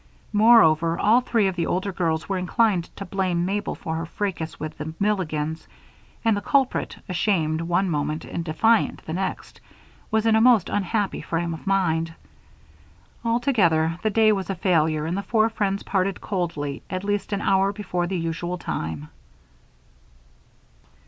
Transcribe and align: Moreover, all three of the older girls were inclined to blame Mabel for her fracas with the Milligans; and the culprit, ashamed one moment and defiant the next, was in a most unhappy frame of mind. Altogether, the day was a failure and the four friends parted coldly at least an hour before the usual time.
Moreover, 0.33 0.97
all 0.97 1.21
three 1.21 1.45
of 1.45 1.55
the 1.55 1.67
older 1.67 1.93
girls 1.93 2.27
were 2.27 2.39
inclined 2.39 2.85
to 2.95 3.05
blame 3.05 3.45
Mabel 3.45 3.75
for 3.75 3.97
her 3.97 4.07
fracas 4.07 4.59
with 4.59 4.75
the 4.79 4.95
Milligans; 4.99 5.67
and 6.25 6.35
the 6.35 6.41
culprit, 6.41 6.97
ashamed 7.07 7.61
one 7.61 7.87
moment 7.87 8.25
and 8.25 8.43
defiant 8.43 9.05
the 9.05 9.13
next, 9.13 9.61
was 10.09 10.25
in 10.25 10.35
a 10.35 10.41
most 10.41 10.69
unhappy 10.69 11.21
frame 11.21 11.53
of 11.53 11.67
mind. 11.67 12.15
Altogether, 13.23 13.99
the 14.01 14.09
day 14.09 14.31
was 14.31 14.49
a 14.49 14.55
failure 14.55 15.05
and 15.05 15.15
the 15.15 15.21
four 15.21 15.49
friends 15.49 15.83
parted 15.83 16.19
coldly 16.19 16.81
at 16.89 17.03
least 17.03 17.31
an 17.31 17.41
hour 17.41 17.71
before 17.71 18.07
the 18.07 18.17
usual 18.17 18.57
time. 18.57 19.07